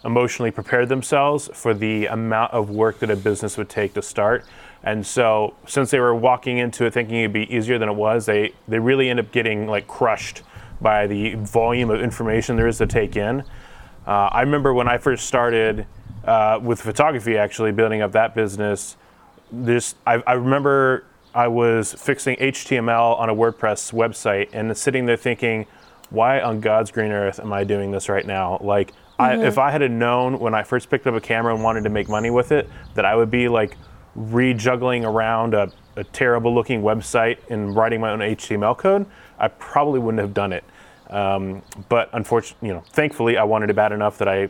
emotionally 0.04 0.50
prepared 0.50 0.88
themselves 0.88 1.48
for 1.54 1.72
the 1.72 2.04
amount 2.06 2.52
of 2.52 2.68
work 2.68 2.98
that 2.98 3.10
a 3.10 3.14
business 3.14 3.56
would 3.56 3.68
take 3.68 3.94
to 3.94 4.02
start. 4.02 4.44
And 4.82 5.06
so 5.06 5.54
since 5.64 5.92
they 5.92 6.00
were 6.00 6.16
walking 6.16 6.58
into 6.58 6.84
it 6.84 6.94
thinking 6.94 7.18
it'd 7.18 7.32
be 7.32 7.46
easier 7.54 7.78
than 7.78 7.88
it 7.88 7.94
was, 7.94 8.26
they, 8.26 8.54
they 8.66 8.80
really 8.80 9.08
end 9.08 9.20
up 9.20 9.30
getting 9.30 9.68
like 9.68 9.86
crushed 9.86 10.42
by 10.80 11.06
the 11.06 11.34
volume 11.34 11.90
of 11.90 12.00
information 12.02 12.56
there 12.56 12.66
is 12.66 12.78
to 12.78 12.88
take 12.88 13.14
in. 13.14 13.42
Uh, 14.04 14.30
I 14.32 14.40
remember 14.40 14.74
when 14.74 14.88
I 14.88 14.98
first 14.98 15.24
started, 15.28 15.86
uh, 16.24 16.58
with 16.60 16.82
photography, 16.82 17.38
actually 17.38 17.70
building 17.70 18.02
up 18.02 18.10
that 18.10 18.34
business, 18.34 18.96
this 19.52 19.94
I, 20.04 20.14
I, 20.26 20.32
remember 20.32 21.04
I 21.32 21.46
was 21.46 21.92
fixing 21.92 22.34
HTML 22.38 23.16
on 23.16 23.30
a 23.30 23.34
WordPress 23.34 23.92
website 23.92 24.48
and 24.52 24.76
sitting 24.76 25.06
there 25.06 25.16
thinking, 25.16 25.68
why 26.10 26.40
on 26.40 26.60
God's 26.60 26.90
green 26.90 27.12
earth 27.12 27.40
am 27.40 27.52
I 27.52 27.64
doing 27.64 27.90
this 27.90 28.08
right 28.08 28.26
now? 28.26 28.58
Like, 28.60 28.92
mm-hmm. 28.92 29.22
I, 29.22 29.46
if 29.46 29.58
I 29.58 29.70
had 29.70 29.88
known 29.90 30.38
when 30.38 30.54
I 30.54 30.62
first 30.62 30.90
picked 30.90 31.06
up 31.06 31.14
a 31.14 31.20
camera 31.20 31.54
and 31.54 31.62
wanted 31.62 31.84
to 31.84 31.90
make 31.90 32.08
money 32.08 32.30
with 32.30 32.52
it 32.52 32.68
that 32.94 33.04
I 33.04 33.14
would 33.14 33.30
be 33.30 33.48
like 33.48 33.76
rejuggling 34.16 35.04
around 35.04 35.54
a, 35.54 35.70
a 35.96 36.04
terrible 36.04 36.54
looking 36.54 36.82
website 36.82 37.38
and 37.50 37.74
writing 37.74 38.00
my 38.00 38.10
own 38.10 38.20
HTML 38.20 38.76
code, 38.76 39.06
I 39.38 39.48
probably 39.48 40.00
wouldn't 40.00 40.20
have 40.20 40.34
done 40.34 40.52
it. 40.52 40.64
Um, 41.10 41.62
but 41.88 42.10
unfortunately, 42.12 42.68
you 42.68 42.74
know, 42.74 42.82
thankfully, 42.90 43.38
I 43.38 43.44
wanted 43.44 43.70
it 43.70 43.76
bad 43.76 43.92
enough 43.92 44.18
that 44.18 44.28
I 44.28 44.48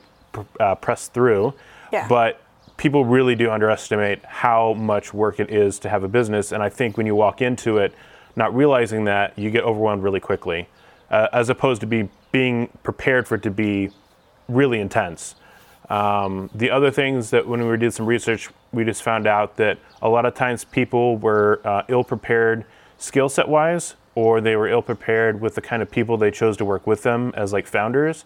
uh, 0.60 0.74
press 0.76 1.08
through. 1.08 1.54
Yeah. 1.92 2.06
But 2.08 2.42
people 2.76 3.04
really 3.04 3.34
do 3.34 3.50
underestimate 3.50 4.24
how 4.24 4.72
much 4.74 5.12
work 5.12 5.40
it 5.40 5.50
is 5.50 5.78
to 5.80 5.88
have 5.88 6.04
a 6.04 6.08
business. 6.08 6.52
And 6.52 6.62
I 6.62 6.68
think 6.68 6.96
when 6.96 7.06
you 7.06 7.14
walk 7.14 7.42
into 7.42 7.78
it, 7.78 7.94
not 8.36 8.54
realizing 8.54 9.04
that, 9.04 9.38
you 9.38 9.50
get 9.50 9.64
overwhelmed 9.64 10.02
really 10.02 10.20
quickly, 10.20 10.68
uh, 11.10 11.28
as 11.32 11.48
opposed 11.48 11.80
to 11.80 11.86
be 11.86 12.08
being 12.32 12.68
prepared 12.82 13.26
for 13.26 13.36
it 13.36 13.42
to 13.42 13.50
be 13.50 13.90
really 14.48 14.80
intense. 14.80 15.34
Um, 15.88 16.50
the 16.54 16.70
other 16.70 16.90
things 16.90 17.30
that 17.30 17.46
when 17.46 17.66
we 17.66 17.76
did 17.78 17.94
some 17.94 18.06
research, 18.06 18.50
we 18.72 18.84
just 18.84 19.02
found 19.02 19.26
out 19.26 19.56
that 19.56 19.78
a 20.02 20.08
lot 20.08 20.26
of 20.26 20.34
times 20.34 20.64
people 20.64 21.16
were 21.16 21.60
uh, 21.64 21.82
ill 21.88 22.04
prepared 22.04 22.64
skill 22.98 23.28
set 23.28 23.48
wise, 23.48 23.94
or 24.14 24.40
they 24.40 24.56
were 24.56 24.68
ill 24.68 24.82
prepared 24.82 25.40
with 25.40 25.54
the 25.54 25.60
kind 25.60 25.80
of 25.80 25.90
people 25.90 26.16
they 26.16 26.30
chose 26.30 26.56
to 26.58 26.64
work 26.64 26.86
with 26.86 27.02
them 27.02 27.32
as 27.36 27.52
like 27.52 27.66
founders. 27.66 28.24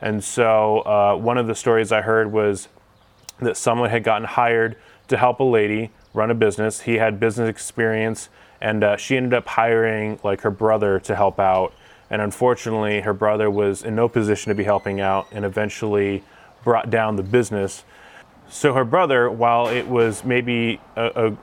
And 0.00 0.24
so 0.24 0.80
uh, 0.80 1.16
one 1.16 1.38
of 1.38 1.46
the 1.46 1.54
stories 1.54 1.92
I 1.92 2.00
heard 2.00 2.32
was 2.32 2.68
that 3.40 3.56
someone 3.56 3.90
had 3.90 4.02
gotten 4.04 4.26
hired 4.26 4.76
to 5.08 5.16
help 5.16 5.40
a 5.40 5.44
lady 5.44 5.90
run 6.14 6.30
a 6.30 6.34
business. 6.34 6.82
He 6.82 6.94
had 6.94 7.20
business 7.20 7.48
experience, 7.48 8.28
and 8.60 8.82
uh, 8.82 8.96
she 8.96 9.16
ended 9.16 9.34
up 9.34 9.46
hiring 9.46 10.18
like 10.24 10.40
her 10.40 10.50
brother 10.50 10.98
to 11.00 11.14
help 11.14 11.38
out. 11.38 11.74
And 12.14 12.22
unfortunately, 12.22 13.00
her 13.00 13.12
brother 13.12 13.50
was 13.50 13.82
in 13.82 13.96
no 13.96 14.08
position 14.08 14.50
to 14.50 14.54
be 14.54 14.62
helping 14.62 15.00
out, 15.00 15.26
and 15.32 15.44
eventually 15.44 16.22
brought 16.62 16.88
down 16.88 17.16
the 17.16 17.24
business. 17.24 17.82
So 18.48 18.72
her 18.72 18.84
brother, 18.84 19.28
while 19.28 19.66
it 19.66 19.88
was 19.88 20.24
maybe 20.24 20.80
a, 20.94 21.30
a 21.30 21.36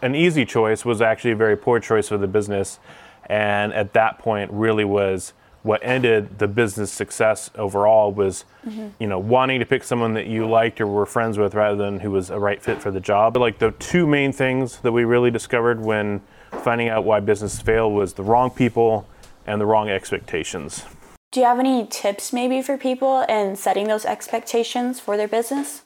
an 0.00 0.14
easy 0.14 0.44
choice, 0.44 0.84
was 0.84 1.02
actually 1.02 1.32
a 1.32 1.36
very 1.36 1.56
poor 1.56 1.80
choice 1.80 2.06
for 2.06 2.16
the 2.16 2.28
business. 2.28 2.78
And 3.26 3.72
at 3.72 3.92
that 3.94 4.20
point, 4.20 4.52
really 4.52 4.84
was 4.84 5.32
what 5.64 5.80
ended 5.82 6.38
the 6.38 6.46
business 6.46 6.92
success 6.92 7.50
overall 7.56 8.12
was 8.12 8.44
mm-hmm. 8.64 8.86
you 9.00 9.08
know 9.08 9.18
wanting 9.18 9.58
to 9.58 9.66
pick 9.66 9.82
someone 9.82 10.14
that 10.14 10.28
you 10.28 10.48
liked 10.48 10.80
or 10.80 10.86
were 10.86 11.06
friends 11.06 11.38
with 11.38 11.56
rather 11.56 11.76
than 11.76 11.98
who 11.98 12.12
was 12.12 12.30
a 12.30 12.38
right 12.38 12.62
fit 12.62 12.80
for 12.82 12.90
the 12.90 12.98
job 12.98 13.32
but 13.32 13.38
like 13.38 13.60
the 13.60 13.70
two 13.78 14.04
main 14.04 14.32
things 14.32 14.78
that 14.78 14.90
we 14.90 15.04
really 15.04 15.30
discovered 15.30 15.80
when 15.80 16.20
finding 16.64 16.88
out 16.88 17.04
why 17.04 17.20
business 17.20 17.60
failed 17.60 17.92
was 17.92 18.14
the 18.14 18.24
wrong 18.24 18.50
people 18.50 19.06
and 19.46 19.60
the 19.60 19.66
wrong 19.66 19.88
expectations. 19.88 20.84
Do 21.30 21.40
you 21.40 21.46
have 21.46 21.58
any 21.58 21.86
tips 21.86 22.32
maybe 22.32 22.60
for 22.60 22.76
people 22.76 23.22
in 23.22 23.56
setting 23.56 23.88
those 23.88 24.04
expectations 24.04 25.00
for 25.00 25.16
their 25.16 25.28
business? 25.28 25.82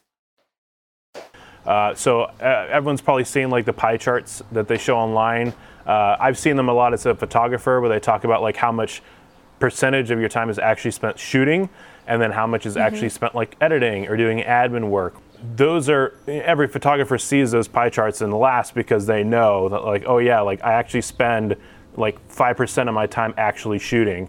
Uh, 1.65 1.95
so 1.95 2.23
uh, 2.23 2.67
everyone's 2.71 3.01
probably 3.01 3.25
seen 3.25 3.51
like 3.51 3.65
the 3.65 3.73
pie 3.73 3.97
charts 3.97 4.43
that 4.53 4.69
they 4.69 4.79
show 4.79 4.97
online. 4.97 5.53
Uh, 5.87 6.17
I've 6.19 6.39
seen 6.39 6.57
them 6.57 6.69
a 6.69 6.73
lot 6.73 6.93
as 6.93 7.07
a 7.07 7.15
photographer 7.15 7.81
where 7.81 7.89
they 7.89 8.01
talk 8.01 8.25
about 8.25 8.43
like 8.43 8.57
how 8.57 8.73
much 8.73 9.03
percentage 9.59 10.11
of 10.11 10.21
your 10.21 10.29
time 10.29 10.51
is 10.51 10.59
actually 10.59 10.91
spent 10.91 11.19
shooting 11.19 11.69
and 12.07 12.21
then 12.21 12.31
how 12.31 12.47
much 12.47 12.67
is 12.67 12.75
mm-hmm. 12.75 12.83
actually 12.83 13.09
spent 13.09 13.35
like 13.35 13.57
editing 13.61 14.07
or 14.09 14.17
doing 14.17 14.41
admin 14.41 14.89
work. 14.89 15.17
Those 15.55 15.89
are 15.89 16.15
every 16.27 16.69
photographer 16.69 17.19
sees 17.19 17.51
those 17.51 17.69
pie 17.69 17.91
charts 17.91 18.21
in 18.21 18.31
the 18.31 18.37
last 18.37 18.75
because 18.75 19.07
they 19.07 19.23
know 19.23 19.69
that 19.69 19.85
like 19.85 20.05
oh 20.07 20.19
yeah 20.19 20.41
like 20.41 20.65
i 20.65 20.73
actually 20.73 21.03
spend 21.03 21.57
like 21.97 22.27
5% 22.29 22.89
of 22.89 22.95
my 22.95 23.07
time 23.07 23.35
actually 23.37 23.79
shooting. 23.79 24.29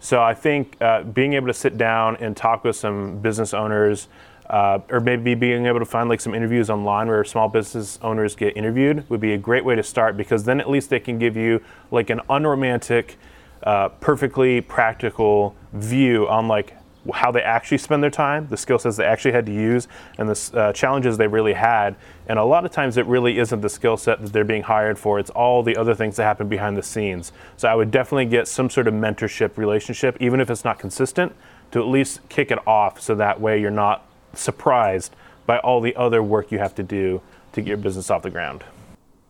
So 0.00 0.22
i 0.22 0.34
think 0.34 0.76
uh, 0.82 1.02
being 1.02 1.32
able 1.32 1.46
to 1.46 1.54
sit 1.54 1.78
down 1.78 2.16
and 2.16 2.36
talk 2.36 2.62
with 2.62 2.76
some 2.76 3.20
business 3.20 3.54
owners 3.54 4.08
uh, 4.50 4.78
or 4.90 5.00
maybe 5.00 5.34
being 5.34 5.64
able 5.64 5.78
to 5.78 5.86
find 5.86 6.10
like 6.10 6.20
some 6.20 6.34
interviews 6.34 6.68
online 6.68 7.08
where 7.08 7.24
small 7.24 7.48
business 7.48 7.98
owners 8.02 8.36
get 8.36 8.54
interviewed 8.54 9.08
would 9.08 9.20
be 9.20 9.32
a 9.32 9.38
great 9.38 9.64
way 9.64 9.74
to 9.74 9.82
start 9.82 10.16
because 10.16 10.44
then 10.44 10.60
at 10.60 10.68
least 10.68 10.90
they 10.90 11.00
can 11.00 11.18
give 11.18 11.36
you 11.36 11.62
like 11.90 12.10
an 12.10 12.20
unromantic 12.28 13.16
uh, 13.62 13.88
perfectly 13.88 14.60
practical 14.60 15.56
view 15.72 16.28
on 16.28 16.48
like 16.48 16.76
how 17.12 17.30
they 17.30 17.42
actually 17.42 17.78
spend 17.78 18.02
their 18.02 18.10
time, 18.10 18.46
the 18.48 18.56
skill 18.56 18.78
sets 18.78 18.96
they 18.96 19.04
actually 19.04 19.32
had 19.32 19.44
to 19.46 19.52
use, 19.52 19.88
and 20.18 20.28
the 20.28 20.58
uh, 20.58 20.72
challenges 20.72 21.18
they 21.18 21.26
really 21.26 21.52
had. 21.52 21.96
And 22.26 22.38
a 22.38 22.44
lot 22.44 22.64
of 22.64 22.70
times 22.70 22.96
it 22.96 23.06
really 23.06 23.38
isn't 23.38 23.60
the 23.60 23.68
skill 23.68 23.96
set 23.96 24.22
that 24.22 24.32
they're 24.32 24.44
being 24.44 24.62
hired 24.62 24.98
for, 24.98 25.18
it's 25.18 25.30
all 25.30 25.62
the 25.62 25.76
other 25.76 25.94
things 25.94 26.16
that 26.16 26.24
happen 26.24 26.48
behind 26.48 26.76
the 26.76 26.82
scenes. 26.82 27.32
So 27.56 27.68
I 27.68 27.74
would 27.74 27.90
definitely 27.90 28.26
get 28.26 28.48
some 28.48 28.70
sort 28.70 28.88
of 28.88 28.94
mentorship 28.94 29.56
relationship, 29.58 30.16
even 30.20 30.40
if 30.40 30.48
it's 30.50 30.64
not 30.64 30.78
consistent, 30.78 31.34
to 31.72 31.80
at 31.80 31.86
least 31.86 32.26
kick 32.28 32.50
it 32.50 32.58
off 32.66 33.00
so 33.00 33.14
that 33.16 33.40
way 33.40 33.60
you're 33.60 33.70
not 33.70 34.06
surprised 34.32 35.14
by 35.46 35.58
all 35.58 35.80
the 35.80 35.94
other 35.96 36.22
work 36.22 36.50
you 36.50 36.58
have 36.58 36.74
to 36.76 36.82
do 36.82 37.20
to 37.52 37.60
get 37.60 37.68
your 37.68 37.76
business 37.76 38.10
off 38.10 38.22
the 38.22 38.30
ground. 38.30 38.64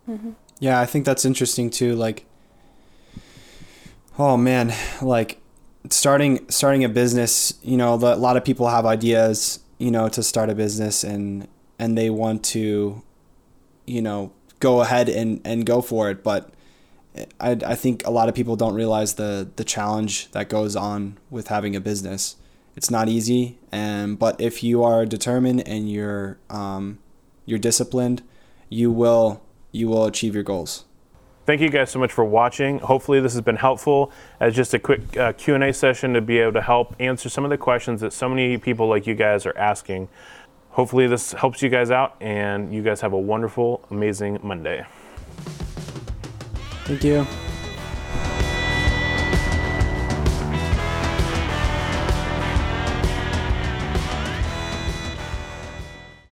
Mm-hmm. 0.08 0.30
Yeah, 0.60 0.80
I 0.80 0.86
think 0.86 1.04
that's 1.04 1.24
interesting 1.24 1.70
too. 1.70 1.94
Like, 1.96 2.24
oh 4.18 4.36
man, 4.36 4.72
like 5.02 5.40
starting 5.90 6.48
starting 6.48 6.84
a 6.84 6.88
business. 6.88 7.54
You 7.62 7.76
know, 7.76 7.94
a 7.94 8.16
lot 8.16 8.36
of 8.36 8.44
people 8.44 8.68
have 8.68 8.86
ideas. 8.86 9.60
You 9.78 9.90
know, 9.90 10.08
to 10.08 10.22
start 10.22 10.50
a 10.50 10.54
business 10.54 11.02
and 11.02 11.48
and 11.78 11.98
they 11.98 12.08
want 12.08 12.44
to, 12.44 13.02
you 13.86 14.00
know, 14.02 14.32
go 14.60 14.80
ahead 14.80 15.08
and 15.08 15.40
and 15.44 15.66
go 15.66 15.82
for 15.82 16.10
it. 16.10 16.22
But 16.22 16.50
I 17.40 17.58
I 17.66 17.74
think 17.74 18.06
a 18.06 18.10
lot 18.10 18.28
of 18.28 18.34
people 18.34 18.56
don't 18.56 18.74
realize 18.74 19.14
the 19.14 19.48
the 19.56 19.64
challenge 19.64 20.30
that 20.30 20.48
goes 20.48 20.76
on 20.76 21.18
with 21.30 21.48
having 21.48 21.74
a 21.76 21.80
business. 21.80 22.36
It's 22.76 22.90
not 22.90 23.08
easy, 23.08 23.58
and 23.70 24.18
but 24.18 24.40
if 24.40 24.62
you 24.64 24.82
are 24.82 25.06
determined 25.06 25.66
and 25.68 25.90
you're 25.90 26.38
um, 26.50 26.98
you're 27.46 27.58
disciplined, 27.58 28.22
you 28.68 28.90
will 28.90 29.42
you 29.70 29.88
will 29.88 30.06
achieve 30.06 30.34
your 30.34 30.44
goals. 30.44 30.84
Thank 31.46 31.60
you 31.60 31.68
guys 31.68 31.90
so 31.90 31.98
much 31.98 32.10
for 32.10 32.24
watching. 32.24 32.78
Hopefully 32.78 33.20
this 33.20 33.34
has 33.34 33.42
been 33.42 33.56
helpful 33.56 34.10
as 34.40 34.56
just 34.56 34.72
a 34.72 34.78
quick 34.78 35.14
uh, 35.16 35.34
Q&A 35.34 35.74
session 35.74 36.14
to 36.14 36.22
be 36.22 36.38
able 36.38 36.54
to 36.54 36.62
help 36.62 36.96
answer 36.98 37.28
some 37.28 37.44
of 37.44 37.50
the 37.50 37.58
questions 37.58 38.00
that 38.00 38.14
so 38.14 38.30
many 38.30 38.56
people 38.56 38.88
like 38.88 39.06
you 39.06 39.14
guys 39.14 39.44
are 39.44 39.56
asking. 39.58 40.08
Hopefully 40.70 41.06
this 41.06 41.32
helps 41.32 41.60
you 41.60 41.68
guys 41.68 41.90
out 41.90 42.16
and 42.20 42.74
you 42.74 42.82
guys 42.82 43.02
have 43.02 43.12
a 43.12 43.18
wonderful, 43.18 43.86
amazing 43.90 44.38
Monday. 44.42 44.86
Thank 46.86 47.04
you. 47.04 47.26